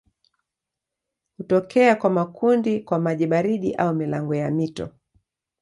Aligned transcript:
Hutokea 1.37 1.95
kwa 1.95 2.09
makundi 2.09 2.79
kwa 2.79 2.99
maji 2.99 3.27
baridi 3.27 3.75
au 3.75 3.93
milango 3.95 4.35
ya 4.35 4.51
mito. 4.51 4.89